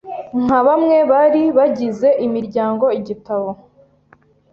[0.43, 3.49] nka bamwe bari bagize imiryango igitabo